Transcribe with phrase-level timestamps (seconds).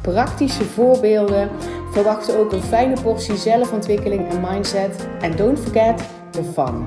[0.00, 1.50] praktische voorbeelden.
[1.92, 5.08] Verwacht ook een fijne portie zelfontwikkeling en mindset.
[5.20, 6.86] En don't forget the fun.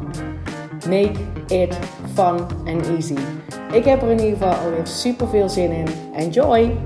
[0.89, 1.77] Make it
[2.13, 3.17] fun and easy.
[3.71, 5.87] Ik heb er in ieder geval alweer super veel zin in.
[6.15, 6.77] Enjoy!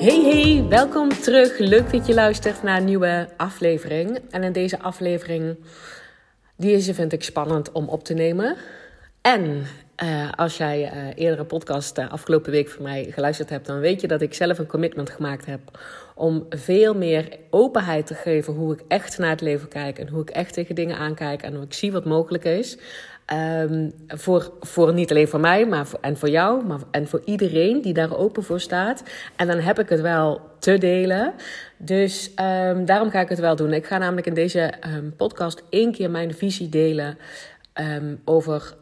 [0.00, 1.58] Hey hey, welkom terug.
[1.58, 4.18] Leuk dat je luistert naar een nieuwe aflevering.
[4.30, 5.56] En in deze aflevering,
[6.56, 8.56] deze vind ik spannend om op te nemen.
[9.20, 9.66] En
[10.02, 14.00] uh, als jij uh, eerdere podcast uh, afgelopen week van mij geluisterd hebt, dan weet
[14.00, 15.60] je dat ik zelf een commitment gemaakt heb
[16.14, 20.22] om veel meer openheid te geven hoe ik echt naar het leven kijk en hoe
[20.22, 22.78] ik echt tegen dingen aankijk en hoe ik zie wat mogelijk is.
[23.62, 27.22] Um, voor, voor niet alleen voor mij, maar voor, en voor jou, maar en voor
[27.24, 29.02] iedereen die daar open voor staat.
[29.36, 31.34] En dan heb ik het wel te delen.
[31.76, 33.72] Dus um, daarom ga ik het wel doen.
[33.72, 37.18] Ik ga namelijk in deze um, podcast één keer mijn visie delen
[38.24, 38.74] over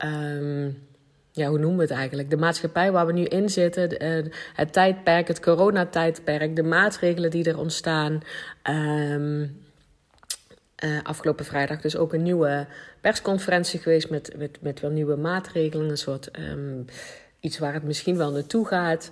[1.36, 2.30] ja, hoe noemen we het eigenlijk?
[2.30, 7.44] De maatschappij waar we nu in zitten, eh, het tijdperk, het coronatijdperk, de maatregelen die
[7.44, 8.20] er ontstaan.
[8.70, 9.64] Um,
[10.84, 12.66] uh, afgelopen vrijdag dus ook een nieuwe
[13.00, 15.90] persconferentie geweest met, met, met wel nieuwe maatregelen.
[15.90, 16.84] Een soort um,
[17.40, 19.10] iets waar het misschien wel naartoe gaat.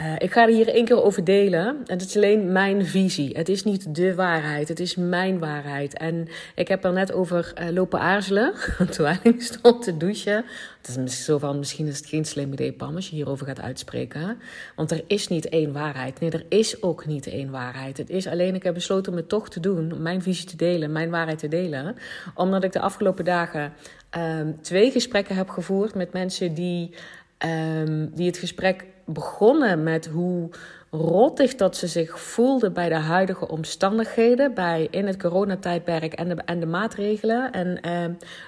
[0.00, 1.66] Uh, ik ga er hier één keer over delen.
[1.66, 3.36] En het is alleen mijn visie.
[3.36, 4.68] Het is niet de waarheid.
[4.68, 5.94] Het is mijn waarheid.
[5.94, 8.52] En ik heb er net over uh, lopen aarzelen.
[8.90, 10.44] Terwijl ik stond te douchen.
[10.82, 13.60] Het is zo van, misschien is het geen slim idee, Pam, als je hierover gaat
[13.60, 14.38] uitspreken.
[14.76, 16.20] Want er is niet één waarheid.
[16.20, 17.96] Nee, er is ook niet één waarheid.
[17.96, 19.92] Het is alleen, ik heb besloten om het toch te doen.
[19.92, 21.96] Om mijn visie te delen, mijn waarheid te delen.
[22.34, 23.72] Omdat ik de afgelopen dagen
[24.18, 26.94] um, twee gesprekken heb gevoerd met mensen die,
[27.38, 30.48] um, die het gesprek begonnen met hoe
[30.90, 36.34] rottig dat ze zich voelden bij de huidige omstandigheden, bij, in het coronatijdperk en de,
[36.44, 38.04] en de maatregelen en eh,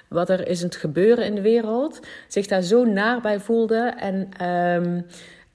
[0.08, 3.98] wat er is het gebeuren in de wereld, zich daar zo naar bij voelden.
[3.98, 4.74] En, eh,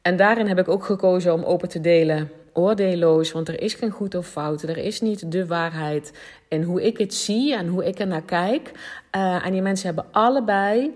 [0.01, 3.91] en daarin heb ik ook gekozen om open te delen, oordeelloos, want er is geen
[3.91, 6.12] goed of fout, er is niet de waarheid.
[6.50, 8.72] En hoe ik het zie en hoe ik er naar kijk.
[9.16, 10.96] Uh, en die mensen hebben allebei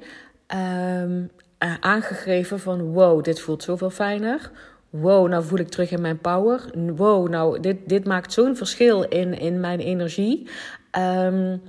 [1.01, 1.29] um,
[1.63, 4.51] uh, aangegeven van wow, dit voelt zoveel fijner.
[4.89, 6.61] Wow, nou voel ik terug in mijn power.
[6.95, 10.49] Wow, nou dit, dit maakt zo'n verschil in, in mijn energie.
[10.97, 11.61] Um,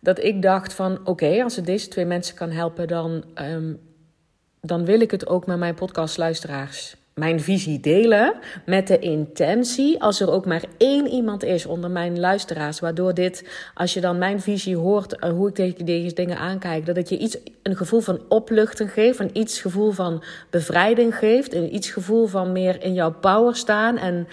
[0.00, 3.80] dat ik dacht van oké, als het deze twee mensen kan helpen, dan, um,
[4.60, 8.34] dan wil ik het ook met mijn podcastluisteraars mijn visie delen
[8.66, 13.48] met de intentie, als er ook maar één iemand is onder mijn luisteraars, waardoor dit,
[13.74, 17.08] als je dan mijn visie hoort, uh, hoe ik tegen deze dingen aankijk, dat het
[17.08, 21.90] je iets, een gevoel van opluchting geeft, een iets gevoel van bevrijding geeft, een iets
[21.90, 24.28] gevoel van meer in jouw power staan en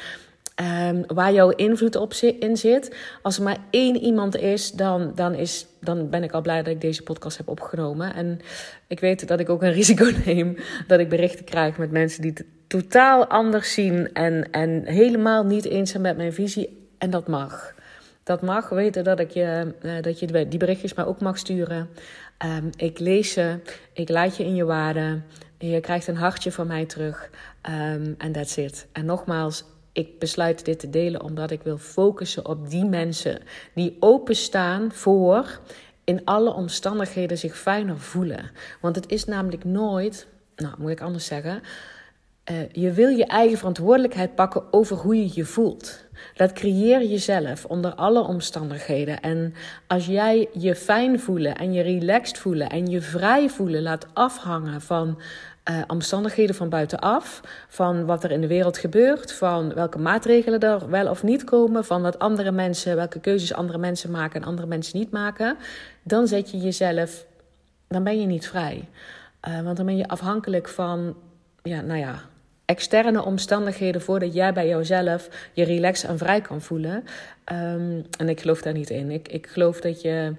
[0.62, 2.96] um, waar jouw invloed op in zit.
[3.22, 6.74] Als er maar één iemand is, dan, dan, is, dan ben ik al blij dat
[6.74, 8.14] ik deze podcast heb opgenomen.
[8.14, 8.40] En
[8.88, 10.58] ik weet dat ik ook een risico neem
[10.88, 15.66] dat ik berichten krijg met mensen die het totaal anders zien en, en helemaal niet
[15.66, 16.88] eens zijn met mijn visie.
[16.98, 17.74] En dat mag.
[18.24, 21.90] Dat mag weten dat, ik je, uh, dat je die berichtjes maar ook mag sturen.
[22.46, 23.60] Um, ik lees ze,
[23.94, 25.22] ik laat je in je waarde.
[25.58, 27.30] Je krijgt een hartje van mij terug.
[27.62, 28.88] En um, that's it.
[28.92, 29.64] En nogmaals,
[29.94, 33.42] ik besluit dit te delen omdat ik wil focussen op die mensen
[33.74, 35.60] die openstaan voor
[36.04, 38.52] in alle omstandigheden zich fijner voelen.
[38.82, 41.62] Want het is namelijk nooit, nou moet ik anders zeggen,
[42.52, 46.06] uh, je wil je eigen verantwoordelijkheid pakken over hoe je je voelt.
[46.36, 49.22] Dat creëer je zelf onder alle omstandigheden.
[49.22, 49.54] En
[49.88, 54.82] als jij je fijn voelen en je relaxed voelen en je vrij voelen laat afhangen
[54.82, 55.22] van
[55.70, 60.90] uh, omstandigheden van buitenaf, van wat er in de wereld gebeurt, van welke maatregelen er
[60.90, 64.68] wel of niet komen, van wat andere mensen, welke keuzes andere mensen maken en andere
[64.68, 65.58] mensen niet maken,
[66.04, 67.26] dan zet je jezelf,
[67.88, 68.88] dan ben je niet vrij.
[69.48, 71.16] Uh, want dan ben je afhankelijk van,
[71.64, 72.22] ja, nou ja,
[72.66, 77.04] externe omstandigheden voordat jij bij jouzelf je relaxed en vrij kan voelen.
[77.52, 79.12] Um, en ik geloof daar niet in.
[79.12, 80.36] Ik, ik geloof dat je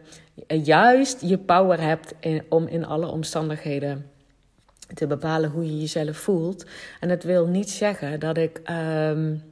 [0.63, 2.15] juist je power hebt
[2.49, 4.11] om in alle omstandigheden
[4.95, 6.67] te bepalen hoe je jezelf voelt.
[7.01, 8.61] En dat wil niet zeggen dat ik,
[9.11, 9.43] um,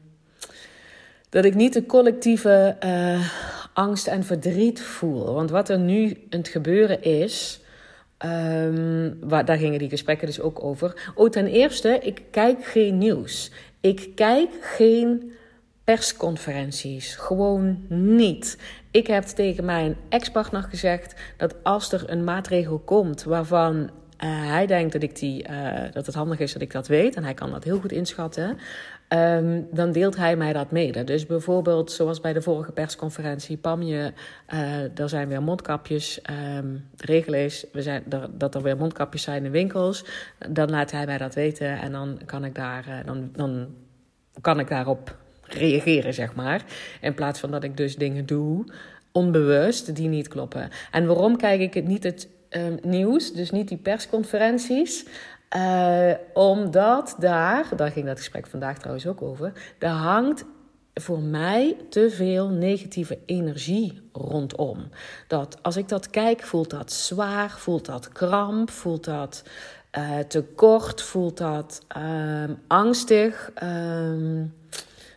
[1.28, 3.28] dat ik niet de collectieve uh,
[3.72, 5.34] angst en verdriet voel.
[5.34, 7.60] Want wat er nu aan het gebeuren is,
[8.26, 11.10] Um, waar, daar gingen die gesprekken dus ook over.
[11.14, 13.50] Oh, ten eerste, ik kijk geen nieuws.
[13.80, 15.32] Ik kijk geen
[15.84, 17.14] persconferenties.
[17.14, 18.58] Gewoon niet.
[18.90, 23.90] Ik heb tegen mijn ex-partner gezegd dat als er een maatregel komt waarvan
[24.26, 27.24] hij denkt dat, ik die, uh, dat het handig is dat ik dat weet, en
[27.24, 28.58] hij kan dat heel goed inschatten,
[29.08, 31.04] um, dan deelt hij mij dat mede.
[31.04, 34.12] Dus bijvoorbeeld, zoals bij de vorige persconferentie, Pam, je,
[34.54, 36.20] uh, er zijn weer mondkapjes.
[36.56, 40.04] Um, regel is we zijn, dat er weer mondkapjes zijn in winkels.
[40.48, 43.66] Dan laat hij mij dat weten en dan kan ik, daar, dan, dan
[44.40, 46.64] kan ik daarop reageren, zeg maar.
[47.00, 48.64] In plaats van dat ik dus dingen doe,
[49.12, 50.68] onbewust, die niet kloppen.
[50.90, 55.06] En waarom kijk ik het niet het um, nieuws, dus niet die persconferenties?
[55.56, 60.44] Uh, omdat daar, daar ging dat gesprek vandaag trouwens ook over, daar hangt
[60.94, 64.88] voor mij te veel negatieve energie rondom.
[65.26, 69.42] Dat als ik dat kijk, voelt dat zwaar, voelt dat kramp, voelt dat
[69.98, 73.50] uh, tekort, voelt dat um, angstig.
[73.62, 74.54] Um,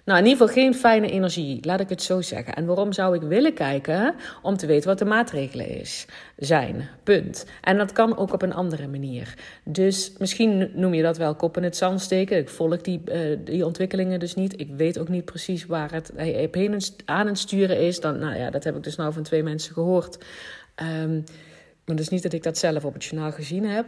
[0.06, 2.56] nou, in ieder geval geen fijne energie, laat ik het zo zeggen.
[2.56, 4.16] En waarom zou ik willen kijken?
[4.42, 6.06] Om te weten wat de maatregelen is,
[6.38, 6.90] zijn.
[7.04, 7.46] Punt.
[7.62, 9.34] En dat kan ook op een andere manier.
[9.64, 12.38] Dus misschien noem je dat wel kop in het zand steken.
[12.38, 14.60] Ik volg die, uh, die ontwikkelingen dus niet.
[14.60, 18.00] Ik weet ook niet precies waar het heen aan het sturen is.
[18.00, 20.18] Dan, nou ja, dat heb ik dus nou van twee mensen gehoord.
[21.04, 21.24] Um,
[21.86, 23.86] maar dus niet dat ik dat zelf op het journaal gezien heb.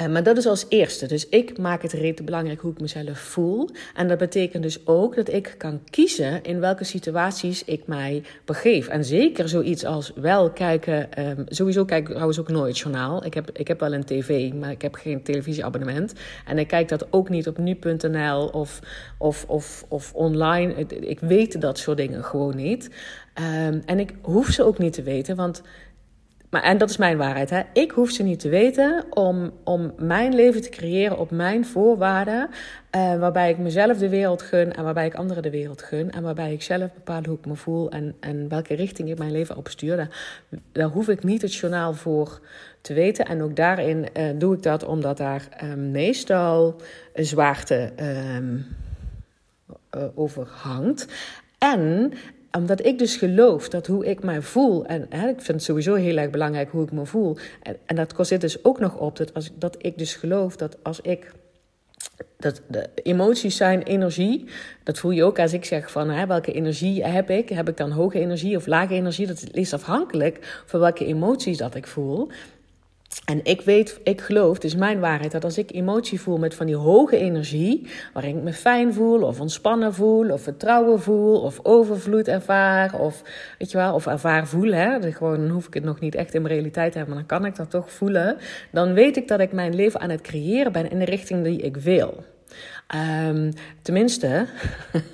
[0.00, 1.06] Uh, maar dat is als eerste.
[1.06, 3.70] Dus ik maak het rete belangrijk hoe ik mezelf voel.
[3.94, 8.88] En dat betekent dus ook dat ik kan kiezen in welke situaties ik mij begeef.
[8.88, 11.28] En zeker zoiets als wel kijken.
[11.28, 13.24] Um, sowieso kijk ik trouwens ook nooit journaal.
[13.24, 16.12] Ik heb, ik heb wel een tv, maar ik heb geen televisieabonnement.
[16.46, 18.80] En ik kijk dat ook niet op nu.nl of,
[19.18, 20.74] of, of, of online.
[21.00, 22.90] Ik, weet dat soort dingen gewoon niet.
[23.66, 25.62] Um, en ik hoef ze ook niet te weten, want
[26.54, 27.50] maar, en dat is mijn waarheid.
[27.50, 27.62] Hè?
[27.72, 32.48] Ik hoef ze niet te weten om, om mijn leven te creëren op mijn voorwaarden.
[32.96, 36.10] Uh, waarbij ik mezelf de wereld gun en waarbij ik anderen de wereld gun.
[36.10, 39.32] En waarbij ik zelf bepaal hoe ik me voel en, en welke richting ik mijn
[39.32, 40.08] leven op stuur.
[40.72, 42.40] Daar, hoef ik niet het journaal voor
[42.80, 43.24] te weten.
[43.24, 46.80] En ook daarin uh, doe ik dat omdat daar uh, meestal
[47.14, 47.92] zwaarte
[48.36, 48.66] um,
[50.14, 51.06] over hangt.
[51.58, 52.12] En
[52.56, 55.94] omdat ik dus geloof dat hoe ik mij voel, en hè, ik vind het sowieso
[55.94, 57.36] heel erg belangrijk hoe ik me voel.
[57.62, 60.76] En, en dat zit dus ook nog op dat, als, dat ik dus geloof dat
[60.82, 61.32] als ik.
[62.36, 64.44] Dat de emoties zijn energie.
[64.82, 67.48] Dat voel je ook als ik zeg van hè, welke energie heb ik?
[67.48, 69.26] Heb ik dan hoge energie of lage energie?
[69.26, 72.28] Dat is afhankelijk van welke emoties dat ik voel.
[73.24, 76.54] En ik weet, ik geloof, het is mijn waarheid, dat als ik emotie voel met
[76.54, 81.40] van die hoge energie, waarin ik me fijn voel, of ontspannen voel, of vertrouwen voel,
[81.40, 83.22] of overvloed ervaar, of
[83.58, 86.34] weet je wel, of ervaar voel, hè, gewoon dan hoef ik het nog niet echt
[86.34, 88.36] in mijn realiteit te hebben, maar dan kan ik dat toch voelen,
[88.72, 91.60] dan weet ik dat ik mijn leven aan het creëren ben in de richting die
[91.60, 92.24] ik wil.
[93.28, 93.52] Um,
[93.82, 94.46] tenminste,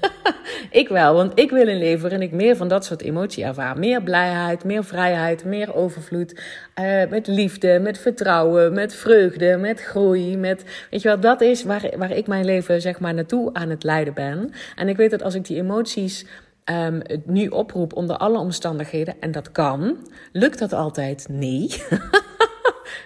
[0.80, 3.78] ik wel, want ik wil een leven waarin ik meer van dat soort emotie ervaar.
[3.78, 6.40] Meer blijheid, meer vrijheid, meer overvloed.
[6.80, 10.36] Uh, met liefde, met vertrouwen, met vreugde, met groei.
[10.36, 13.70] Met, weet je wel, dat is waar, waar ik mijn leven zeg maar naartoe aan
[13.70, 14.52] het leiden ben.
[14.76, 16.26] En ik weet dat als ik die emoties
[16.64, 19.96] um, nu oproep onder alle omstandigheden, en dat kan,
[20.32, 21.26] lukt dat altijd?
[21.28, 21.68] Nee.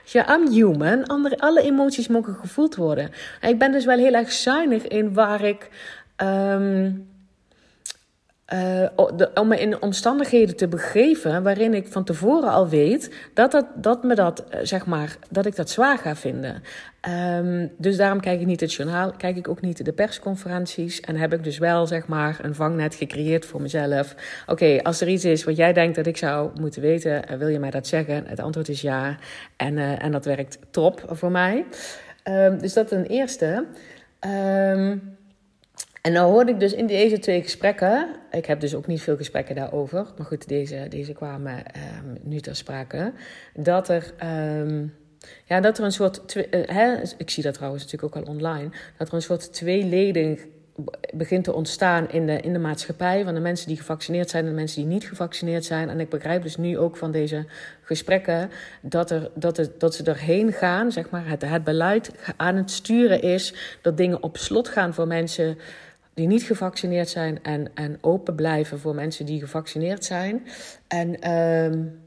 [0.04, 1.06] Ja, I'm human.
[1.36, 3.10] Alle emoties mogen gevoeld worden.
[3.40, 5.68] En ik ben dus wel heel erg zuinig in waar ik.
[6.16, 7.12] Um,
[8.54, 8.88] uh,
[9.34, 14.02] om me in omstandigheden te begeven waarin ik van tevoren al weet dat, dat, dat,
[14.02, 16.62] me dat, eh, zeg maar, dat ik dat zwaar ga vinden.
[17.38, 21.00] Um, dus daarom kijk ik niet het journaal, kijk ik ook niet de persconferenties.
[21.00, 24.14] En heb ik dus wel zeg maar, een vangnet gecreëerd voor mezelf.
[24.46, 27.48] Oké, als er iets is wat jij denkt dat ik zou moeten weten, uh, wil
[27.48, 28.24] je mij dat zeggen?
[28.26, 29.16] Het antwoord is ja.
[29.56, 31.64] En, en dat werkt top voor mij.
[32.24, 33.64] Um, dus dat een eerste.
[34.20, 35.13] Um,
[36.04, 39.16] en nou hoorde ik dus in deze twee gesprekken, ik heb dus ook niet veel
[39.16, 43.12] gesprekken daarover, maar goed, deze, deze kwamen um, nu ter sprake,
[43.54, 44.12] dat er,
[44.60, 44.94] um,
[45.44, 48.70] ja, dat er een soort, uh, hè, ik zie dat trouwens natuurlijk ook al online,
[48.98, 50.46] dat er een soort tweeledig
[51.14, 53.24] begint te ontstaan in de, in de maatschappij.
[53.24, 55.88] Van de mensen die gevaccineerd zijn en de mensen die niet gevaccineerd zijn.
[55.88, 57.46] En ik begrijp dus nu ook van deze
[57.82, 60.92] gesprekken dat, er, dat, het, dat ze erheen gaan.
[60.92, 65.06] Zeg maar, het, het beleid aan het sturen is dat dingen op slot gaan voor
[65.06, 65.58] mensen
[66.14, 70.46] die niet gevaccineerd zijn en, en open blijven voor mensen die gevaccineerd zijn.
[70.88, 72.00] En um,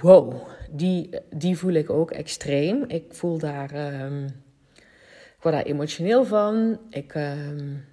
[0.00, 0.34] wow,
[0.70, 2.84] die, die voel ik ook extreem.
[2.86, 4.24] Ik voel daar, um,
[5.36, 6.78] ik word daar emotioneel van.
[6.90, 7.84] Ik, um,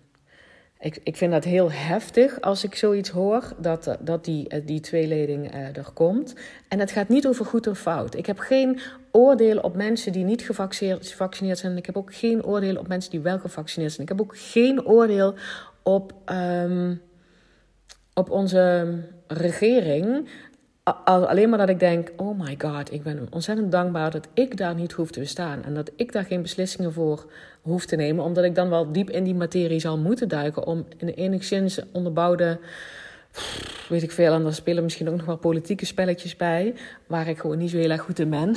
[0.80, 5.54] ik, ik vind dat heel heftig als ik zoiets hoor, dat, dat die, die tweeleding
[5.54, 6.36] uh, er komt.
[6.68, 8.16] En het gaat niet over goed of fout.
[8.16, 8.80] Ik heb geen
[9.18, 11.78] oordeel op mensen die niet gevaccineerd zijn.
[11.78, 14.08] Ik heb ook geen oordeel op mensen die wel gevaccineerd zijn.
[14.08, 15.34] Ik heb ook geen oordeel
[15.84, 17.02] op, um,
[18.14, 18.98] op onze
[19.28, 20.30] regering.
[21.04, 24.76] Alleen maar dat ik denk: oh my god, ik ben ontzettend dankbaar dat ik daar
[24.76, 25.64] niet hoef te bestaan.
[25.64, 27.32] En dat ik daar geen beslissingen voor
[27.62, 28.24] hoef te nemen.
[28.24, 30.66] Omdat ik dan wel diep in die materie zal moeten duiken.
[30.66, 32.60] Om in enigszins onderbouwde.
[33.90, 34.34] Weet ik veel.
[34.34, 36.74] En daar spelen misschien ook nog wel politieke spelletjes bij.
[37.08, 38.54] Waar ik gewoon niet zo heel erg goed in ben.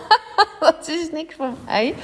[0.60, 1.94] dat is niks van mij.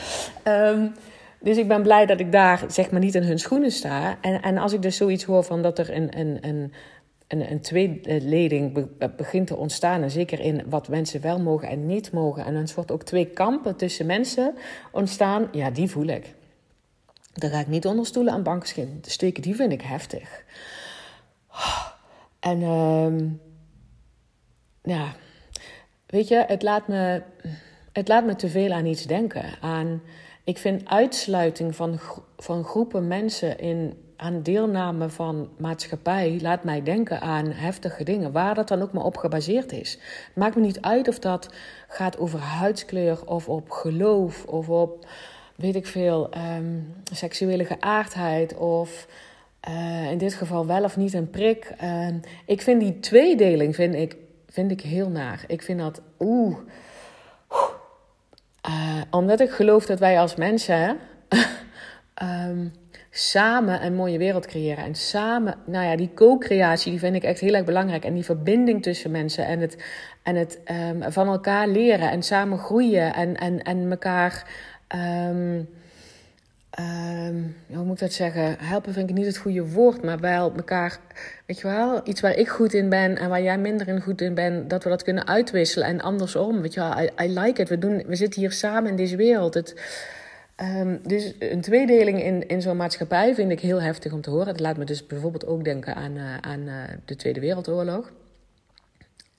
[0.45, 0.93] Um,
[1.41, 4.19] dus ik ben blij dat ik daar zeg maar niet in hun schoenen sta.
[4.21, 6.73] En, en als ik dus zoiets hoor van dat er een, een, een,
[7.29, 10.03] een, een tweeleding begint te ontstaan.
[10.03, 12.45] En zeker in wat mensen wel mogen en niet mogen.
[12.45, 14.55] En een soort ook twee kampen tussen mensen
[14.91, 15.49] ontstaan.
[15.53, 16.35] Ja, die voel ik.
[17.33, 19.43] Daar ga ik niet onder stoelen aan banken steken.
[19.43, 20.45] Die vind ik heftig.
[22.43, 23.31] En uh,
[24.83, 25.13] ja,
[26.07, 27.23] weet je, het laat me,
[27.93, 29.45] het laat me te veel aan iets denken.
[29.61, 30.03] Aan
[30.45, 31.99] ik vind uitsluiting van,
[32.37, 38.55] van groepen mensen in, aan deelname van maatschappij laat mij denken aan heftige dingen, waar
[38.55, 39.93] dat dan ook maar op gebaseerd is.
[40.27, 41.55] Het maakt me niet uit of dat
[41.89, 45.07] gaat over huidskleur of op geloof of op,
[45.57, 46.81] weet ik veel, ehm,
[47.13, 49.07] seksuele geaardheid of
[49.69, 51.73] uh, in dit geval wel of niet een prik.
[51.83, 52.07] Uh,
[52.47, 54.17] ik vind die tweedeling vind ik,
[54.49, 55.45] vind ik heel naar.
[55.47, 56.57] Ik vind dat, oeh.
[58.69, 60.99] Uh, omdat ik geloof dat wij als mensen
[62.23, 62.73] um,
[63.11, 64.85] samen een mooie wereld creëren.
[64.85, 68.05] En samen, nou ja, die co-creatie, die vind ik echt heel erg belangrijk.
[68.05, 69.85] En die verbinding tussen mensen en het,
[70.23, 74.47] en het um, van elkaar leren en samen groeien en, en, en elkaar.
[76.81, 78.57] Um, hoe moet ik dat zeggen?
[78.59, 80.99] Helpen vind ik niet het goede woord, maar wel elkaar,
[81.47, 84.21] weet je wel, iets waar ik goed in ben en waar jij minder in goed
[84.21, 86.61] in bent, dat we dat kunnen uitwisselen en andersom.
[86.61, 87.69] Weet je wel, I, I like it.
[87.69, 89.55] We, doen, we zitten hier samen in deze wereld.
[89.55, 89.81] Het,
[90.57, 94.49] um, dus een tweedeling in, in zo'n maatschappij vind ik heel heftig om te horen.
[94.49, 96.75] Het laat me dus bijvoorbeeld ook denken aan, uh, aan uh,
[97.05, 98.13] de Tweede Wereldoorlog.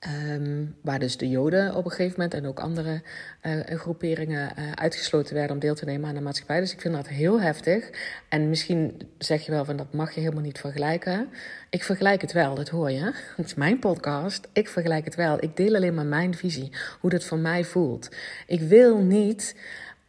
[0.06, 3.02] Um, waar dus de Joden op een gegeven moment en ook andere
[3.42, 6.60] uh, groeperingen uh, uitgesloten werden om deel te nemen aan de maatschappij.
[6.60, 7.90] Dus ik vind dat heel heftig.
[8.28, 11.28] En misschien zeg je wel van dat mag je helemaal niet vergelijken.
[11.70, 13.12] Ik vergelijk het wel, dat hoor je.
[13.36, 14.48] Het is mijn podcast.
[14.52, 15.42] Ik vergelijk het wel.
[15.42, 18.08] Ik deel alleen maar mijn visie, hoe dat voor mij voelt.
[18.46, 19.56] Ik wil niet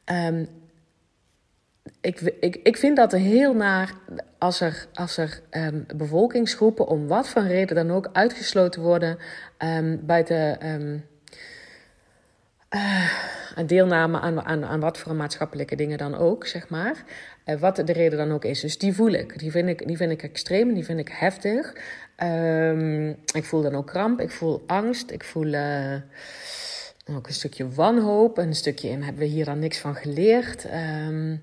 [0.06, 0.48] um,
[2.06, 3.94] ik, ik, ik vind dat heel naar
[4.38, 9.18] als er, als er um, bevolkingsgroepen om wat voor reden dan ook uitgesloten worden
[9.58, 11.06] um, buiten um,
[12.76, 13.10] uh,
[13.66, 17.04] deelname aan, aan, aan wat voor maatschappelijke dingen dan ook, zeg maar.
[17.46, 18.60] Uh, wat de reden dan ook is.
[18.60, 19.40] Dus die voel ik.
[19.40, 21.74] Die vind ik, die vind ik extreem, die vind ik heftig.
[23.34, 25.46] ik voel dan ook kramp, ik voel angst, ik voel.
[25.46, 25.96] Uh,
[27.12, 28.38] ook een stukje wanhoop.
[28.38, 30.66] Een stukje in hebben we hier dan niks van geleerd.
[31.08, 31.42] Um,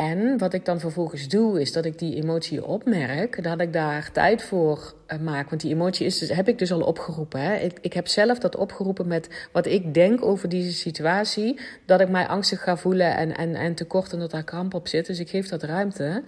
[0.00, 4.12] en wat ik dan vervolgens doe, is dat ik die emotie opmerk, dat ik daar
[4.12, 5.50] tijd voor uh, maak.
[5.50, 7.40] Want die emotie is dus, heb ik dus al opgeroepen.
[7.40, 7.56] Hè?
[7.56, 11.60] Ik, ik heb zelf dat opgeroepen met wat ik denk over deze situatie.
[11.86, 14.88] Dat ik mij angstig ga voelen en, en, en tekort en dat daar kramp op
[14.88, 15.06] zit.
[15.06, 16.22] Dus ik geef dat ruimte.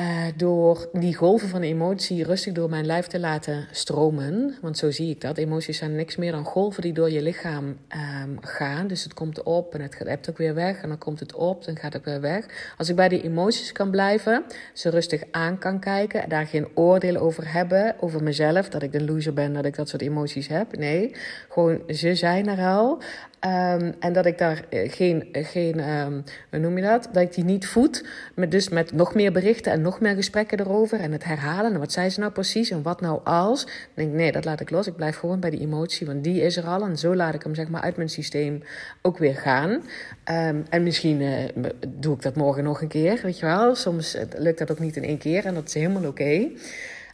[0.00, 4.54] Uh, door die golven van emotie rustig door mijn lijf te laten stromen.
[4.60, 5.38] Want zo zie ik dat.
[5.38, 8.86] Emoties zijn niks meer dan golven die door je lichaam um, gaan.
[8.86, 10.82] Dus het komt op en het gaat ook weer weg.
[10.82, 12.74] En dan komt het op en gaat het weer weg.
[12.78, 16.28] Als ik bij die emoties kan blijven, ze rustig aan kan kijken.
[16.28, 17.94] Daar geen oordeel over hebben.
[18.00, 18.68] Over mezelf.
[18.68, 20.76] Dat ik een loser ben, dat ik dat soort emoties heb.
[20.76, 21.14] Nee,
[21.48, 23.02] gewoon ze zijn er al.
[23.46, 27.08] Um, en dat ik daar eh, geen, geen um, hoe noem je dat?
[27.12, 28.04] Dat ik die niet voed.
[28.34, 31.00] Met, dus met nog meer berichten en nog meer gesprekken erover.
[31.00, 31.72] En het herhalen.
[31.72, 32.70] En wat zei ze nou precies?
[32.70, 33.64] En wat nou als?
[33.64, 34.86] Dan denk nee, dat laat ik los.
[34.86, 36.06] Ik blijf gewoon bij die emotie.
[36.06, 36.82] Want die is er al.
[36.82, 38.62] En zo laat ik hem zeg maar uit mijn systeem
[39.02, 39.70] ook weer gaan.
[39.70, 41.44] Um, en misschien uh,
[41.88, 43.20] doe ik dat morgen nog een keer.
[43.22, 43.74] Weet je wel?
[43.74, 45.44] Soms lukt dat ook niet in één keer.
[45.44, 46.50] En dat is helemaal oké.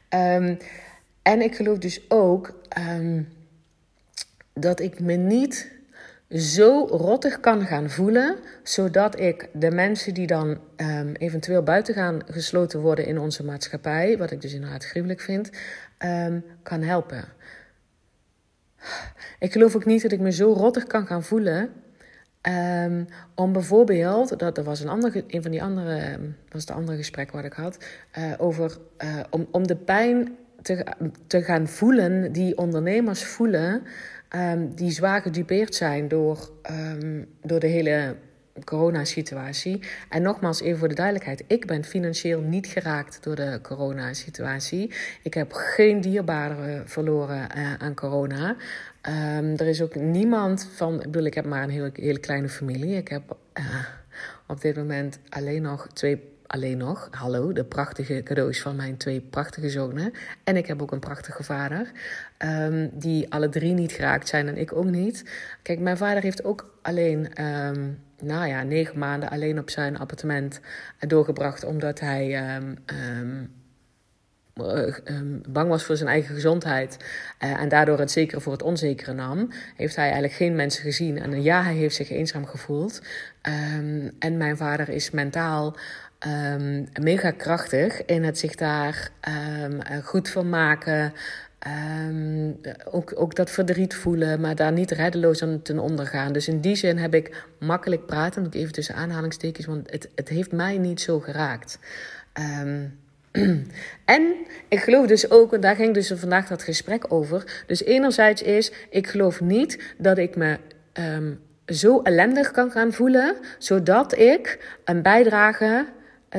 [0.09, 0.59] Okay.
[1.23, 2.55] en ik geloof dus ook
[4.55, 5.79] dat ik me niet
[6.30, 12.20] zo rottig kan gaan voelen, zodat ik de mensen die dan um, eventueel buiten gaan
[12.26, 15.50] gesloten worden in onze maatschappij, wat ik dus inderdaad gruwelijk vind,
[15.99, 17.25] um, kan helpen.
[19.38, 21.70] Ik geloof ook niet dat ik me zo rottig kan gaan voelen.
[22.49, 26.18] Um, om bijvoorbeeld, dat, dat was een, ander, een van die andere,
[26.49, 27.84] was het andere gesprek wat ik had,
[28.18, 30.87] uh, over uh, om, om de pijn te,
[31.26, 33.82] te gaan voelen die ondernemers voelen
[34.37, 38.16] um, die zwaar gedupeerd zijn door, um, door de hele
[38.64, 39.80] coronasituatie.
[40.08, 44.92] En nogmaals, even voor de duidelijkheid: ik ben financieel niet geraakt door de coronasituatie.
[45.22, 48.56] Ik heb geen dierbaren verloren uh, aan corona.
[49.38, 50.94] Um, er is ook niemand van.
[50.94, 52.96] Ik bedoel, ik heb maar een hele, hele kleine familie.
[52.96, 53.64] Ik heb uh,
[54.46, 59.21] op dit moment alleen nog twee alleen nog, hallo, de prachtige cadeaus van mijn twee
[59.21, 60.12] prachtige zonen.
[60.45, 61.90] En ik heb ook een prachtige vader,
[62.38, 65.25] um, die alle drie niet geraakt zijn en ik ook niet.
[65.62, 70.61] Kijk, mijn vader heeft ook alleen, um, nou ja, negen maanden alleen op zijn appartement
[70.99, 72.49] doorgebracht, omdat hij.
[73.21, 73.59] Um,
[75.49, 76.97] bang was voor zijn eigen gezondheid
[77.45, 81.19] uh, en daardoor het zekere voor het onzekere nam, heeft hij eigenlijk geen mensen gezien.
[81.19, 83.02] En ja, hij heeft zich eenzaam gevoeld.
[84.19, 85.76] En mijn vader is mentaal
[86.27, 89.11] um, mega krachtig in het zich daar
[89.62, 91.12] um, goed van maken.
[92.09, 92.61] Um,
[92.91, 96.33] ook, ook dat verdriet voelen, maar daar niet reddeloos aan ten onder gaan.
[96.33, 100.29] Dus in die zin heb ik makkelijk praten, ik even tussen aanhalingstekens, want het, het
[100.29, 101.79] heeft mij niet zo geraakt.
[104.05, 104.35] En
[104.69, 107.62] ik geloof dus ook, en daar ging dus vandaag dat gesprek over.
[107.67, 110.59] Dus enerzijds is, ik geloof niet dat ik me
[111.67, 115.87] zo ellendig kan gaan voelen, zodat ik een bijdrage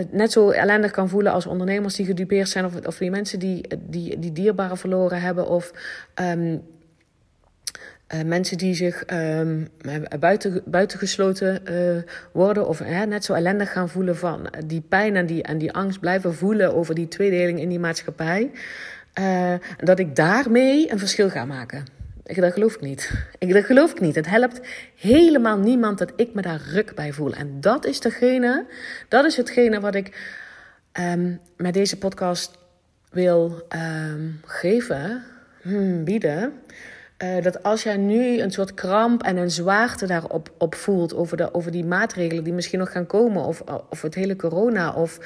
[0.09, 3.65] net zo ellendig kan voelen als ondernemers die gedupeerd zijn, of, of die mensen die,
[3.79, 5.73] die, die dierbaren verloren hebben, of
[6.21, 6.61] um,
[8.13, 9.67] uh, mensen die zich um,
[10.19, 15.43] buiten, buitengesloten uh, worden, of net zo ellendig gaan voelen van die pijn en die,
[15.43, 18.51] en die angst blijven voelen over die tweedeling in die maatschappij.
[19.77, 22.00] dat ik daarmee een verschil ga maken.
[22.23, 23.11] Ik, dat geloof ik niet.
[23.37, 24.15] Ik, dat geloof ik niet.
[24.15, 24.61] Het helpt
[24.95, 27.33] helemaal niemand dat ik me daar ruk bij voel.
[27.33, 28.65] En dat is degene,
[29.07, 30.37] dat is hetgene wat ik
[30.99, 32.57] um, met deze podcast
[33.11, 35.23] wil um, geven,
[35.61, 36.53] hmm, bieden.
[37.23, 41.37] Uh, dat als jij nu een soort kramp en een zwaarte daarop op voelt over,
[41.37, 45.19] de, over die maatregelen die misschien nog gaan komen, of, of het hele corona, of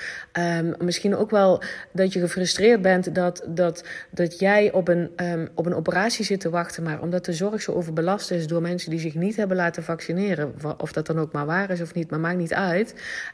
[0.58, 1.62] um, misschien ook wel
[1.92, 6.40] dat je gefrustreerd bent dat, dat, dat jij op een, um, op een operatie zit
[6.40, 9.58] te wachten, maar omdat de zorg zo overbelast is door mensen die zich niet hebben
[9.58, 12.94] laten vaccineren, of dat dan ook maar waar is of niet, maar maakt niet uit,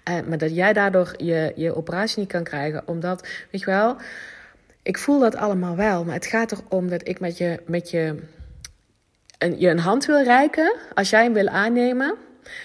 [0.09, 3.95] uh, maar dat jij daardoor je, je operatie niet kan krijgen, omdat, weet je wel,
[4.83, 8.15] ik voel dat allemaal wel, maar het gaat erom dat ik met je, met je
[9.41, 12.15] een, je een hand wil reiken, als jij hem wil aannemen,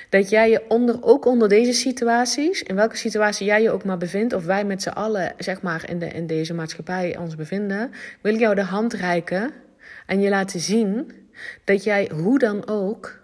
[0.08, 3.98] dat jij je onder, ook onder deze situaties, in welke situatie jij je ook maar
[3.98, 7.90] bevindt, of wij met z'n allen, zeg maar, in, de, in deze maatschappij ons bevinden,
[8.20, 9.50] wil ik jou de hand reiken
[10.06, 11.12] en je laten zien
[11.64, 13.18] dat jij hoe dan ook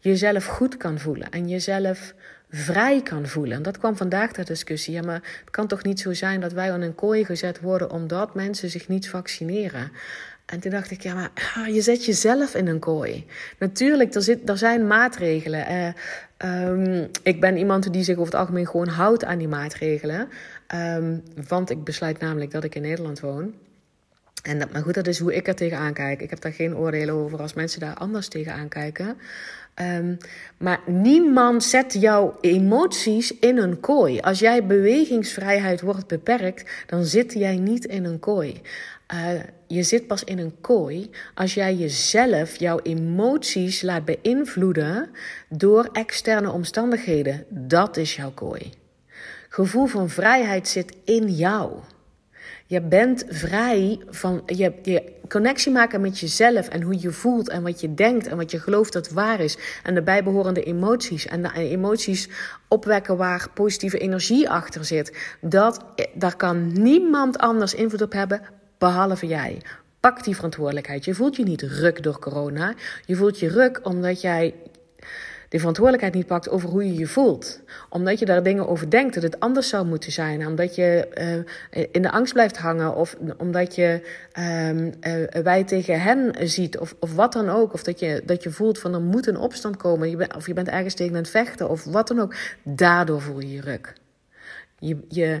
[0.00, 2.14] jezelf goed kan voelen en jezelf
[2.50, 3.56] vrij kan voelen.
[3.56, 4.94] En dat kwam vandaag ter discussie.
[4.94, 7.90] Ja, maar het kan toch niet zo zijn dat wij aan een kooi gezet worden
[7.90, 9.92] omdat mensen zich niet vaccineren.
[10.50, 13.26] En toen dacht ik, ja, maar ah, je zet jezelf in een kooi.
[13.58, 15.94] Natuurlijk, er, zit, er zijn maatregelen.
[16.42, 20.28] Uh, um, ik ben iemand die zich over het algemeen gewoon houdt aan die maatregelen.
[20.74, 23.54] Um, want ik besluit namelijk dat ik in Nederland woon.
[24.42, 26.20] En dat, maar goed, dat is hoe ik er tegenaan kijk.
[26.20, 29.16] Ik heb daar geen oordelen over als mensen daar anders tegenaan kijken.
[29.96, 30.16] Um,
[30.56, 34.20] maar niemand zet jouw emoties in een kooi.
[34.20, 38.60] Als jij bewegingsvrijheid wordt beperkt, dan zit jij niet in een kooi.
[39.14, 45.10] Uh, je zit pas in een kooi als jij jezelf, jouw emoties laat beïnvloeden
[45.48, 47.44] door externe omstandigheden.
[47.48, 48.70] Dat is jouw kooi.
[49.48, 51.72] Gevoel van vrijheid zit in jou.
[52.66, 57.62] Je bent vrij van je, je connectie maken met jezelf en hoe je voelt en
[57.62, 59.58] wat je denkt en wat je gelooft dat waar is.
[59.82, 61.26] En de bijbehorende emoties.
[61.26, 62.28] En de emoties
[62.68, 65.16] opwekken waar positieve energie achter zit.
[65.40, 69.62] Dat, daar kan niemand anders invloed op hebben behalve jij.
[70.00, 71.04] Pak die verantwoordelijkheid.
[71.04, 72.74] Je voelt je niet ruk door corona.
[73.06, 74.54] Je voelt je ruk omdat jij
[75.48, 77.60] de verantwoordelijkheid niet pakt over hoe je je voelt.
[77.88, 80.46] Omdat je daar dingen over denkt dat het anders zou moeten zijn.
[80.46, 81.08] Omdat je
[81.74, 82.94] uh, in de angst blijft hangen.
[82.94, 84.00] Of omdat je
[84.38, 86.78] uh, wij tegen hen ziet.
[86.78, 87.72] Of, of wat dan ook.
[87.72, 90.10] Of dat je, dat je voelt van er moet een opstand komen.
[90.10, 91.68] Je of je bent ergens tegen het vechten.
[91.68, 92.34] Of wat dan ook.
[92.62, 93.92] Daardoor voel je je ruk.
[94.78, 95.04] Je...
[95.08, 95.40] je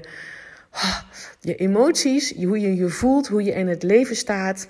[1.40, 4.68] je emoties, hoe je je voelt, hoe je in het leven staat,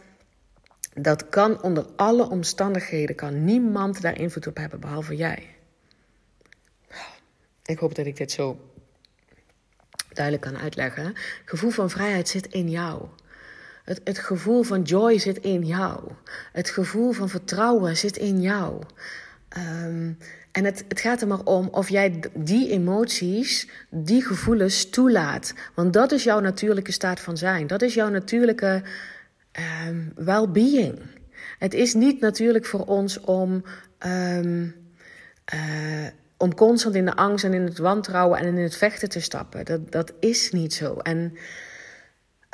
[0.95, 5.55] dat kan onder alle omstandigheden, kan niemand daar invloed op hebben behalve jij.
[7.65, 8.71] Ik hoop dat ik dit zo
[10.13, 11.05] duidelijk kan uitleggen.
[11.05, 13.07] Het gevoel van vrijheid zit in jou.
[13.85, 16.13] Het, het gevoel van joy zit in jou.
[16.53, 18.83] Het gevoel van vertrouwen zit in jou.
[19.59, 20.19] Um,
[20.53, 25.55] en het, het gaat er maar om of jij die emoties, die gevoelens toelaat.
[25.75, 27.67] Want dat is jouw natuurlijke staat van zijn.
[27.67, 28.83] Dat is jouw natuurlijke
[29.87, 30.99] um, well-being.
[31.59, 33.65] Het is niet natuurlijk voor ons om
[34.07, 34.75] um,
[35.55, 39.21] uh, om constant in de angst en in het wantrouwen en in het vechten te
[39.21, 39.65] stappen.
[39.65, 40.97] Dat, dat is niet zo.
[40.97, 41.37] En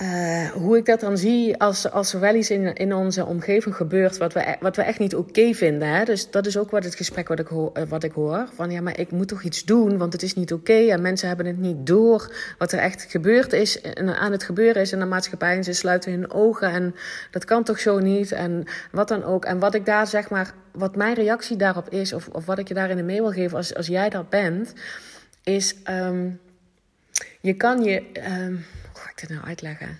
[0.02, 3.76] uh, hoe ik dat dan zie als, als er wel iets in, in onze omgeving
[3.76, 5.88] gebeurt wat we, e, wat we echt niet oké vinden.
[5.88, 6.04] Hè?
[6.04, 8.48] Dus dat is ook wat het gesprek wat ik, hoor, eh, wat ik hoor.
[8.54, 10.72] Van ja, maar ik moet toch iets doen, want het is niet oké.
[10.72, 14.82] en mensen hebben het niet door wat er echt gebeurd is en aan het gebeuren
[14.82, 15.56] is in de maatschappij.
[15.56, 16.94] En ze sluiten hun ogen en
[17.30, 18.32] dat kan toch zo niet.
[18.32, 19.44] En wat dan ook.
[19.44, 22.68] En wat ik daar zeg maar, wat mijn reactie daarop is, of, of wat ik
[22.68, 24.72] je daarin mee wil geven als, als jij dat bent,
[25.42, 26.40] is um,
[27.40, 28.02] je kan je.
[28.40, 28.64] Um,
[29.16, 29.98] ik dit nou uitleggen?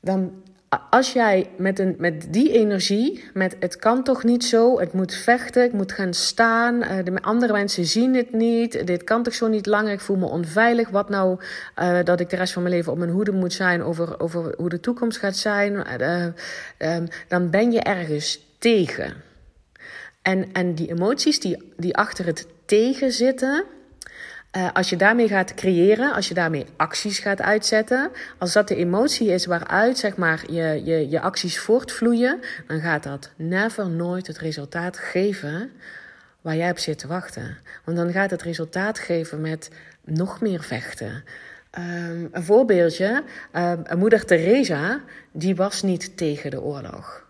[0.00, 0.42] Dan,
[0.90, 5.14] als jij met, een, met die energie, met het kan toch niet zo, het moet
[5.14, 9.34] vechten, ik moet gaan staan, uh, de andere mensen zien het niet, dit kan toch
[9.34, 10.88] zo niet langer, ik voel me onveilig.
[10.88, 11.40] Wat nou
[11.78, 14.54] uh, dat ik de rest van mijn leven op mijn hoede moet zijn over, over
[14.56, 15.72] hoe de toekomst gaat zijn,
[16.78, 16.96] uh,
[17.28, 19.14] dan ben je ergens tegen.
[20.22, 23.64] En, en die emoties die, die achter het tegen zitten,
[24.56, 28.76] uh, als je daarmee gaat creëren, als je daarmee acties gaat uitzetten, als dat de
[28.76, 34.26] emotie is waaruit zeg maar, je, je, je acties voortvloeien, dan gaat dat never nooit
[34.26, 35.70] het resultaat geven
[36.40, 37.56] waar jij op zit te wachten.
[37.84, 39.70] Want dan gaat het resultaat geven met
[40.04, 41.24] nog meer vechten.
[41.78, 43.22] Um, een voorbeeldje,
[43.56, 45.00] um, moeder Teresa,
[45.32, 47.21] die was niet tegen de oorlog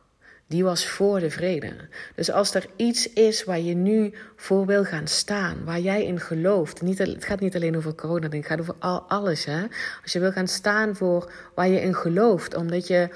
[0.53, 1.73] die was voor de vrede.
[2.15, 6.21] Dus als er iets is waar je nu voor wil gaan staan, waar jij in
[6.21, 9.45] gelooft, niet, het gaat niet alleen over corona, het gaat over al, alles.
[9.45, 9.63] Hè?
[10.03, 13.09] Als je wil gaan staan voor waar je in gelooft, omdat je,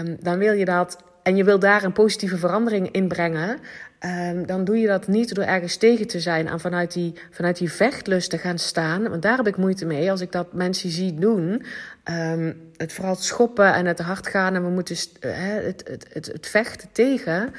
[0.00, 3.58] um, dan wil je dat, en je wil daar een positieve verandering in brengen,
[4.04, 7.58] Um, dan doe je dat niet door ergens tegen te zijn en vanuit die, vanuit
[7.58, 9.08] die vechtlust te gaan staan.
[9.08, 11.64] Want daar heb ik moeite mee als ik dat mensen zie doen.
[12.10, 16.26] Um, het vooral schoppen en het hard gaan en we moeten uh, het, het, het,
[16.26, 17.54] het, vechten tegen.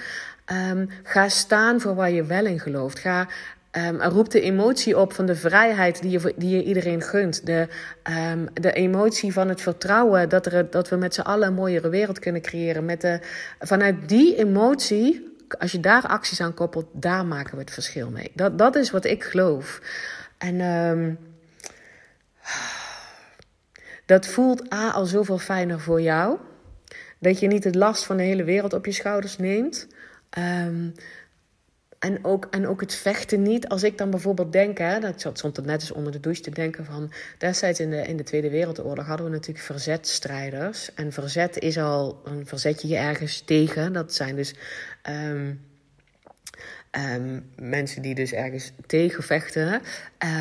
[0.71, 2.99] Um, ga staan voor waar je wel in gelooft.
[2.99, 3.27] Ga
[3.99, 7.45] roep de emotie op van de vrijheid die je, die je iedereen gunt.
[7.45, 7.67] De,
[8.53, 12.19] de emotie van het vertrouwen dat, er, dat we met z'n allen een mooiere wereld
[12.19, 12.85] kunnen creëren.
[12.85, 13.19] Met de,
[13.59, 18.31] vanuit die emotie als je daar acties aan koppelt, daar maken we het verschil mee.
[18.33, 19.81] Dat, dat is wat ik geloof.
[20.37, 21.17] En um,
[24.05, 26.37] dat voelt A al zoveel fijner voor jou.
[27.19, 29.87] Dat je niet het last van de hele wereld op je schouders neemt.
[30.37, 30.93] Um,
[32.03, 33.67] en ook, en ook het vechten niet.
[33.67, 36.49] Als ik dan bijvoorbeeld denk, hè, dat zat soms net eens onder de douche te
[36.49, 37.11] denken van.
[37.37, 40.93] Destijds in de, in de Tweede Wereldoorlog hadden we natuurlijk verzetstrijders.
[40.93, 43.93] En verzet is al, een verzet je je ergens tegen.
[43.93, 44.53] Dat zijn dus
[45.09, 45.61] um,
[46.91, 49.81] um, mensen die dus ergens tegen vechten.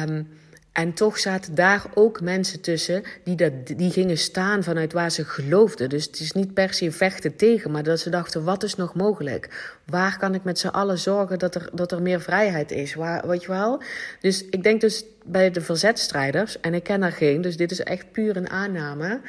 [0.09, 0.29] Um,
[0.73, 5.25] en toch zaten daar ook mensen tussen die, dat, die gingen staan vanuit waar ze
[5.25, 5.89] geloofden.
[5.89, 8.95] Dus het is niet per se vechten tegen, maar dat ze dachten: wat is nog
[8.95, 9.75] mogelijk?
[9.87, 12.95] Waar kan ik met z'n allen zorgen dat er, dat er meer vrijheid is?
[12.95, 13.83] Waar, weet je wel?
[14.21, 17.81] Dus ik denk dus bij de verzetstrijders, en ik ken er geen, dus dit is
[17.81, 19.21] echt puur een aanname.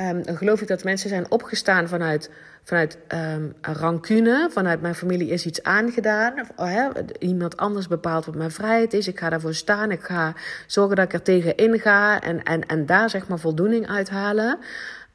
[0.00, 2.30] Um, dan geloof ik dat mensen zijn opgestaan vanuit
[2.62, 6.40] vanuit um, rancune, vanuit mijn familie is iets aangedaan.
[6.40, 9.08] Of, oh, iemand anders bepaalt wat mijn vrijheid is.
[9.08, 9.90] Ik ga daarvoor staan.
[9.90, 10.34] Ik ga
[10.66, 12.20] zorgen dat ik er tegenin ga.
[12.20, 14.58] En, en, en daar zeg maar voldoening uithalen.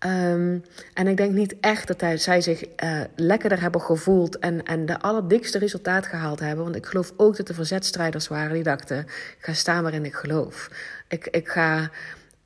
[0.05, 4.85] Um, en ik denk niet echt dat zij zich uh, lekkerder hebben gevoeld en, en
[4.85, 6.63] de allerdikste resultaat gehaald hebben.
[6.63, 10.13] Want ik geloof ook dat er verzetstrijders waren die dachten: ik ga staan waarin ik
[10.13, 10.69] geloof.
[11.07, 11.89] Ik, ik ga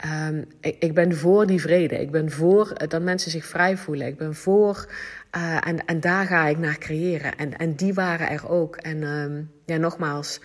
[0.06, 2.02] Um, ik, ik, ben voor die vrede.
[2.02, 4.08] Ik ben voor dat mensen zich vrij voelen.
[4.08, 4.88] Ik ben voor.
[5.38, 7.36] Uh, en, en daar ga ik naar creëren.
[7.36, 8.76] En, en die waren er ook.
[8.76, 10.42] En um, ja, nogmaals,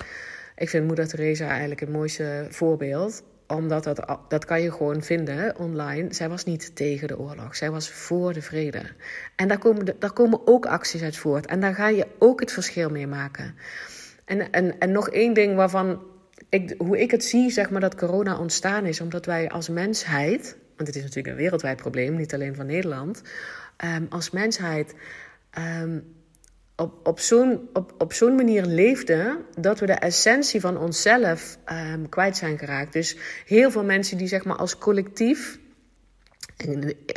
[0.56, 3.22] ik vind Moeder Teresa eigenlijk het mooiste voorbeeld.
[3.46, 6.14] Omdat dat, dat kan je gewoon vinden online.
[6.14, 7.56] Zij was niet tegen de oorlog.
[7.56, 8.82] Zij was voor de vrede.
[9.36, 11.46] En daar komen, daar komen ook acties uit voort.
[11.46, 13.54] En daar ga je ook het verschil mee maken.
[14.24, 16.00] En, en, en nog één ding waarvan
[16.48, 20.56] ik, hoe ik het zie, zeg maar, dat corona ontstaan is, omdat wij als mensheid,
[20.76, 23.22] want het is natuurlijk een wereldwijd probleem, niet alleen van Nederland,
[23.84, 24.94] um, als mensheid
[25.82, 26.14] um,
[26.76, 31.58] op, op zo'n op, op manier leefden dat we de essentie van onszelf
[31.92, 32.92] um, kwijt zijn geraakt.
[32.92, 33.16] Dus
[33.46, 35.58] heel veel mensen die zeg maar als collectief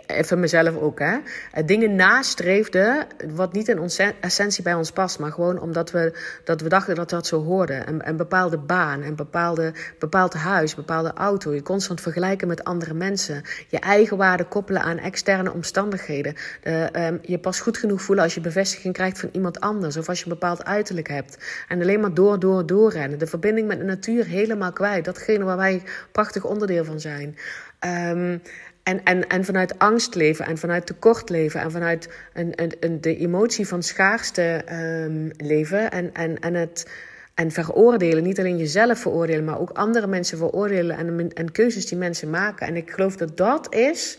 [0.08, 1.18] even mezelf ook, hè.
[1.52, 3.90] Eh, dingen nastreefden wat niet in
[4.22, 5.20] essentie bij ons past.
[5.20, 7.82] Maar gewoon omdat we, dat we dachten dat dat zo hoorde.
[7.86, 11.54] Een, een bepaalde baan, een bepaalde, bepaald huis, bepaalde auto.
[11.54, 13.44] Je constant vergelijken met andere mensen.
[13.68, 16.36] Je eigen waarde koppelen aan externe omstandigheden.
[16.62, 19.98] De, um, je pas goed genoeg voelen als je bevestiging krijgt van iemand anders.
[19.98, 21.38] Of als je een bepaald uiterlijk hebt.
[21.68, 23.20] En alleen maar door, door, doorrennen.
[23.20, 25.06] De verbinding met de natuur helemaal kwijt.
[25.06, 27.38] Datgene waar wij prachtig onderdeel van zijn.
[27.86, 28.42] Um,
[28.88, 33.02] en, en, en vanuit angst leven en vanuit tekort leven en vanuit een, een, een
[33.02, 36.88] de emotie van schaarste um, leven en, en, en het
[37.34, 38.24] en veroordelen.
[38.24, 40.98] Niet alleen jezelf veroordelen, maar ook andere mensen veroordelen.
[40.98, 42.68] En, en keuzes die mensen maken.
[42.68, 44.18] En ik geloof dat dat is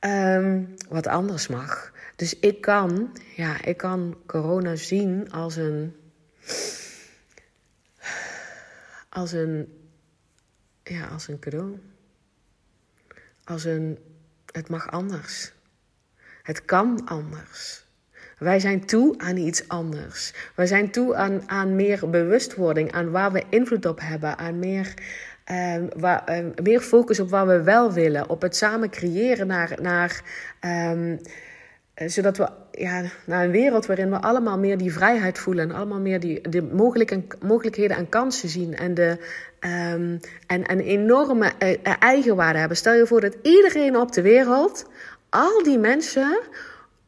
[0.00, 1.92] um, wat anders mag.
[2.16, 5.96] Dus ik kan, ja, ik kan corona zien als een.
[9.08, 9.78] Als een.
[10.82, 11.89] Ja, als een cadeau.
[13.50, 13.98] Als een.
[14.52, 15.52] Het mag anders.
[16.42, 17.84] Het kan anders.
[18.38, 20.32] Wij zijn toe aan iets anders.
[20.54, 24.94] Wij zijn toe aan, aan meer bewustwording, aan waar we invloed op hebben, aan meer,
[25.50, 29.78] uh, waar, uh, meer focus op wat we wel willen, op het samen creëren naar,
[29.80, 30.22] naar
[30.60, 31.20] um,
[31.94, 36.00] zodat we ja, naar een wereld waarin we allemaal meer die vrijheid voelen en allemaal
[36.00, 39.18] meer die, de mogelijke, mogelijkheden en kansen zien en, de,
[39.60, 42.76] um, en, en enorme uh, eigenwaarde hebben.
[42.76, 44.86] Stel je voor dat iedereen op de wereld,
[45.28, 46.38] al die mensen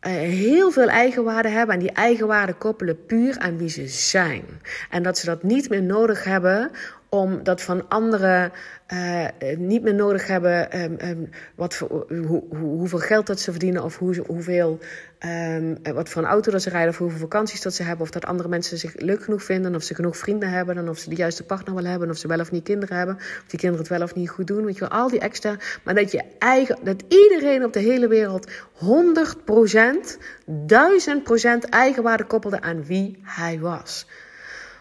[0.06, 1.74] uh, heel veel eigenwaarde hebben.
[1.74, 4.44] En die eigenwaarde koppelen puur aan wie ze zijn.
[4.90, 6.70] En dat ze dat niet meer nodig hebben
[7.14, 8.52] om dat van anderen
[8.92, 10.80] uh, niet meer nodig hebben.
[10.82, 14.78] Um, um, wat voor, hoe, hoeveel geld dat ze verdienen of hoe, hoeveel
[15.26, 18.10] Um, wat voor een auto dat ze rijden, of hoeveel vakanties dat ze hebben, of
[18.10, 21.08] dat andere mensen zich leuk genoeg vinden, of ze genoeg vrienden hebben, en of ze
[21.08, 23.86] de juiste partner willen hebben, of ze wel of niet kinderen hebben, of die kinderen
[23.86, 25.56] het wel of niet goed doen, weet je wel, al die extra.
[25.84, 32.84] Maar dat je eigen, dat iedereen op de hele wereld 100%, 1000% eigenwaarde koppelde aan
[32.84, 34.06] wie hij was.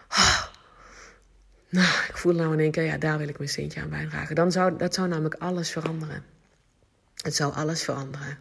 [0.08, 0.51] Oh.
[1.72, 4.34] Nou, ik voel nou in één keer, ja, daar wil ik mijn steentje aan bijdragen.
[4.34, 6.24] Dan zou, dat zou namelijk alles veranderen.
[7.16, 8.38] Het zou alles veranderen.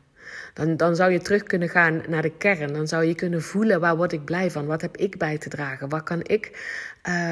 [0.53, 2.73] Dan, dan zou je terug kunnen gaan naar de kern.
[2.73, 4.65] Dan zou je kunnen voelen waar word ik blij van?
[4.65, 5.89] Wat heb ik bij te dragen?
[5.89, 6.51] Wat kan ik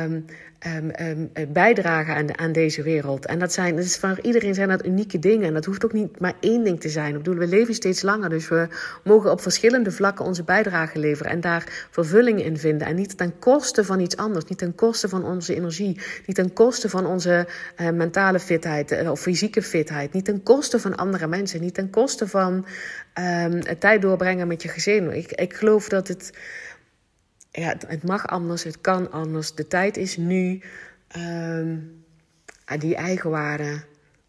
[0.03, 0.25] um,
[0.67, 3.25] um, um, bijdragen aan, aan deze wereld?
[3.25, 5.47] En dat zijn, voor iedereen zijn dat unieke dingen.
[5.47, 7.09] En dat hoeft ook niet maar één ding te zijn.
[7.09, 8.29] Ik bedoel, we leven steeds langer.
[8.29, 8.67] Dus we
[9.03, 11.31] mogen op verschillende vlakken onze bijdrage leveren.
[11.31, 12.87] En daar vervulling in vinden.
[12.87, 14.45] En niet ten koste van iets anders.
[14.45, 15.99] Niet ten koste van onze energie.
[16.25, 20.13] Niet ten koste van onze uh, mentale fitheid uh, of fysieke fitheid.
[20.13, 21.61] Niet ten koste van andere mensen.
[21.61, 22.65] Niet ten koste van
[23.19, 25.11] um, tijd doorbrengen met je gezin.
[25.11, 26.37] Ik, ik geloof dat het,
[27.51, 29.55] ja, het mag anders, het kan anders.
[29.55, 30.61] De tijd is nu
[31.17, 32.03] um,
[32.77, 33.83] die eigenwaarde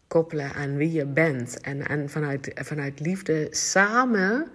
[0.07, 1.61] koppelen aan wie je bent.
[1.61, 4.47] En, en vanuit, vanuit liefde samen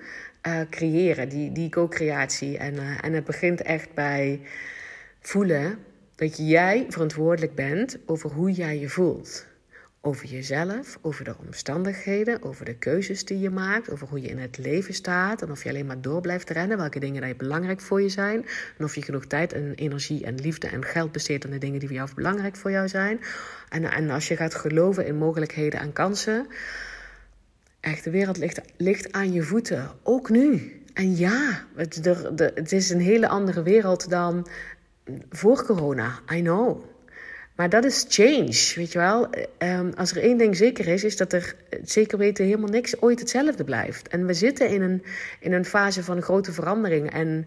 [0.46, 2.58] uh, creëren, die, die co-creatie.
[2.58, 4.40] En, uh, en het begint echt bij
[5.20, 5.78] voelen
[6.14, 9.46] dat jij verantwoordelijk bent over hoe jij je voelt
[10.06, 14.38] over jezelf, over de omstandigheden, over de keuzes die je maakt, over hoe je in
[14.38, 18.02] het leven staat en of je alleen maar door blijft rennen, welke dingen belangrijk voor
[18.02, 18.46] je zijn
[18.78, 21.78] en of je genoeg tijd en energie en liefde en geld besteedt aan de dingen
[21.78, 23.20] die voor jou belangrijk voor jou zijn.
[23.68, 26.46] En, als je gaat geloven in mogelijkheden en kansen,
[27.80, 28.38] echt de wereld
[28.76, 30.80] ligt, aan je voeten, ook nu.
[30.94, 34.46] En ja, het, de, het is een hele andere wereld dan
[35.30, 36.94] voor corona, I know.
[37.56, 39.28] Maar dat is change, weet je wel.
[39.58, 43.20] Um, als er één ding zeker is, is dat er zeker weten helemaal niks ooit
[43.20, 44.08] hetzelfde blijft.
[44.08, 45.02] En we zitten in een,
[45.40, 47.12] in een fase van grote verandering.
[47.12, 47.46] En,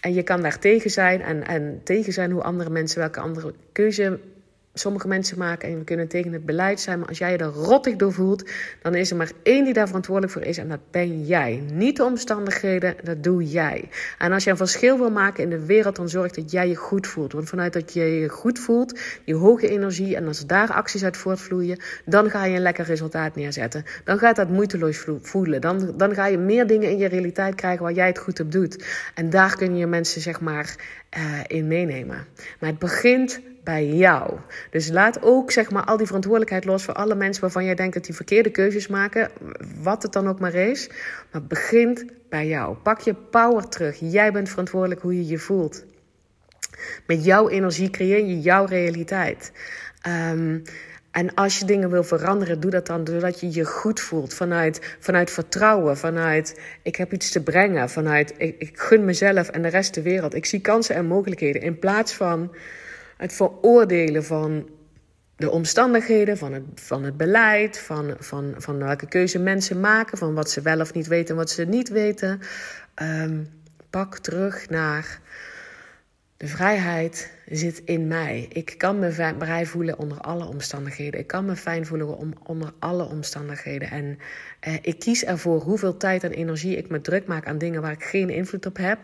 [0.00, 3.54] en je kan daar tegen zijn en, en tegen zijn hoe andere mensen welke andere
[3.72, 4.20] keuze
[4.78, 6.98] sommige mensen maken en we kunnen tegen het beleid zijn.
[6.98, 8.50] Maar als jij je er rottig door voelt,
[8.82, 11.62] dan is er maar één die daar verantwoordelijk voor is en dat ben jij.
[11.72, 13.88] Niet de omstandigheden, dat doe jij.
[14.18, 16.74] En als je een verschil wil maken in de wereld, dan zorg dat jij je
[16.74, 17.32] goed voelt.
[17.32, 21.16] Want vanuit dat je je goed voelt, die hoge energie en als daar acties uit
[21.16, 23.84] voortvloeien, dan ga je een lekker resultaat neerzetten.
[24.04, 25.60] Dan gaat dat moeiteloos voelen.
[25.60, 28.52] Dan, dan ga je meer dingen in je realiteit krijgen waar jij het goed op
[28.52, 28.84] doet.
[29.14, 30.76] En daar kun je mensen zeg maar
[31.16, 32.26] uh, in meenemen.
[32.60, 34.38] Maar het begint bij jou.
[34.70, 37.94] Dus laat ook zeg maar al die verantwoordelijkheid los voor alle mensen waarvan jij denkt
[37.94, 39.30] dat die verkeerde keuzes maken,
[39.82, 40.90] wat het dan ook maar is.
[41.32, 42.76] Maar begint bij jou.
[42.76, 43.96] Pak je power terug.
[44.00, 45.84] Jij bent verantwoordelijk hoe je je voelt.
[47.06, 49.52] Met jouw energie creëer je jouw realiteit.
[50.30, 50.62] Um,
[51.10, 54.34] en als je dingen wil veranderen, doe dat dan doordat je je goed voelt.
[54.34, 59.62] Vanuit, vanuit vertrouwen, vanuit ik heb iets te brengen, vanuit ik, ik gun mezelf en
[59.62, 60.34] de rest de wereld.
[60.34, 61.62] Ik zie kansen en mogelijkheden.
[61.62, 62.50] In plaats van
[63.18, 64.68] het veroordelen van
[65.36, 70.34] de omstandigheden, van het, van het beleid, van, van, van welke keuze mensen maken, van
[70.34, 72.40] wat ze wel of niet weten en wat ze niet weten.
[73.02, 73.48] Um,
[73.90, 75.20] pak terug naar
[76.36, 78.46] de vrijheid zit in mij.
[78.52, 81.20] Ik kan me vrij voelen onder alle omstandigheden.
[81.20, 83.90] Ik kan me fijn voelen onder alle omstandigheden.
[83.90, 84.18] En
[84.60, 87.92] eh, ik kies ervoor hoeveel tijd en energie ik me druk maak aan dingen waar
[87.92, 88.98] ik geen invloed op heb.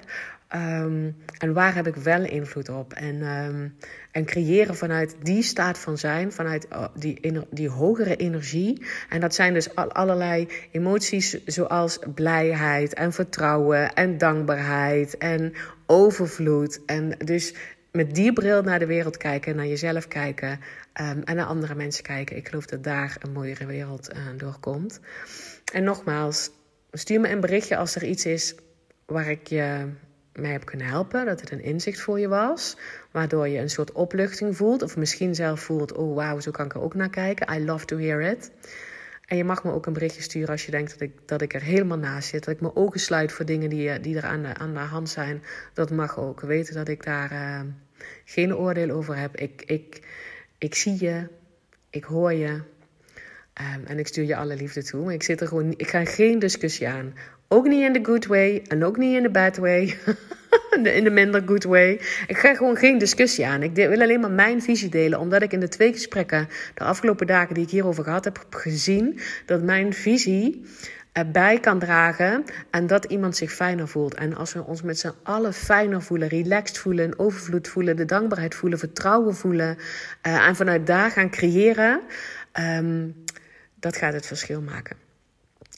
[0.54, 2.92] Um, en waar heb ik wel invloed op?
[2.92, 3.76] En, um,
[4.10, 8.82] en creëren vanuit die staat van zijn, vanuit uh, die, die hogere energie.
[9.08, 15.52] En dat zijn dus al, allerlei emoties zoals blijheid en vertrouwen en dankbaarheid en
[15.86, 16.80] overvloed.
[16.86, 17.54] En dus
[17.96, 20.60] met die bril naar de wereld kijken, naar jezelf kijken
[20.92, 22.36] ehm, en naar andere mensen kijken.
[22.36, 25.00] Ik geloof dat daar een mooiere wereld uh, doorkomt.
[25.72, 26.50] En nogmaals,
[26.92, 28.54] stuur me een berichtje als er iets is
[29.06, 29.88] waar ik je
[30.32, 31.26] mee heb kunnen helpen.
[31.26, 32.76] Dat het een inzicht voor je was.
[33.10, 34.82] Waardoor je een soort opluchting voelt.
[34.82, 37.56] Of misschien zelf voelt, oh wauw, zo kan ik er ook naar kijken.
[37.56, 38.50] I love to hear it.
[39.26, 41.54] En je mag me ook een berichtje sturen als je denkt dat ik, dat ik
[41.54, 42.44] er helemaal naast zit.
[42.44, 45.08] Dat ik mijn ogen sluit voor dingen die, die er aan de, aan de hand
[45.08, 45.42] zijn.
[45.72, 46.40] Dat mag ook.
[46.40, 47.60] Weten dat ik daar uh,
[48.24, 49.36] geen oordeel over heb.
[49.36, 50.00] Ik, ik,
[50.58, 51.26] ik zie je.
[51.90, 52.60] Ik hoor je.
[53.60, 55.12] Um, en ik stuur je alle liefde toe.
[55.12, 57.14] Ik, zit er gewoon, ik ga geen discussie aan.
[57.48, 59.96] Ook niet in de good way en ook niet in de bad way.
[60.98, 62.00] in de minder good way.
[62.26, 63.62] Ik ga gewoon geen discussie aan.
[63.62, 67.26] Ik wil alleen maar mijn visie delen, omdat ik in de twee gesprekken de afgelopen
[67.26, 70.64] dagen die ik hierover gehad heb, gezien dat mijn visie
[71.14, 74.14] erbij kan dragen en dat iemand zich fijner voelt.
[74.14, 78.54] En als we ons met z'n allen fijner voelen, relaxed voelen, overvloed voelen, de dankbaarheid
[78.54, 79.76] voelen, vertrouwen voelen
[80.22, 82.00] uh, en vanuit daar gaan creëren,
[82.52, 83.24] um,
[83.74, 84.96] dat gaat het verschil maken.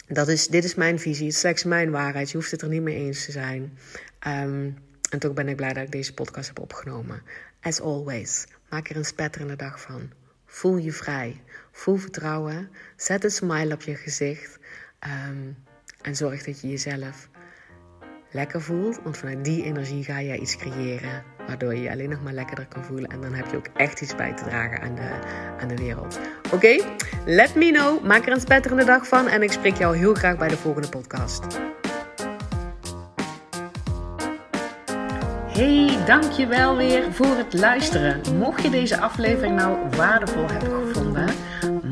[0.09, 2.31] Dat is, dit is mijn visie, het is slechts mijn waarheid.
[2.31, 3.79] Je hoeft het er niet mee eens te zijn.
[4.27, 4.79] Um,
[5.11, 7.22] en toch ben ik blij dat ik deze podcast heb opgenomen.
[7.61, 10.11] As always, maak er een spetterende dag van.
[10.46, 11.42] Voel je vrij.
[11.72, 12.70] Voel vertrouwen.
[12.96, 14.55] Zet een smile op je gezicht.
[15.06, 15.56] Um,
[16.02, 17.28] en zorg dat je jezelf
[18.30, 19.00] lekker voelt.
[19.02, 21.22] Want vanuit die energie ga je iets creëren.
[21.46, 23.10] Waardoor je je alleen nog maar lekkerder kan voelen.
[23.10, 25.10] En dan heb je ook echt iets bij te dragen aan de,
[25.60, 26.20] aan de wereld.
[26.52, 26.84] Oké?
[27.26, 28.04] Let me know.
[28.04, 29.28] Maak er een spetterende dag van.
[29.28, 31.46] En ik spreek jou heel graag bij de volgende podcast.
[35.56, 38.20] Hey, dankjewel weer voor het luisteren.
[38.38, 41.26] Mocht je deze aflevering nou waardevol hebben gevonden,